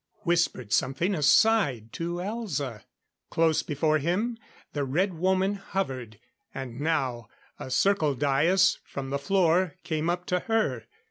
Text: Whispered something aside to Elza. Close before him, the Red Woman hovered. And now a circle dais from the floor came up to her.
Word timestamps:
Whispered 0.23 0.73
something 0.73 1.13
aside 1.13 1.93
to 1.93 2.15
Elza. 2.21 2.85
Close 3.29 3.61
before 3.61 3.99
him, 3.99 4.35
the 4.73 4.83
Red 4.83 5.13
Woman 5.13 5.53
hovered. 5.53 6.17
And 6.55 6.79
now 6.81 7.27
a 7.59 7.69
circle 7.69 8.15
dais 8.15 8.79
from 8.83 9.11
the 9.11 9.19
floor 9.19 9.75
came 9.83 10.09
up 10.09 10.25
to 10.25 10.39
her. 10.39 10.87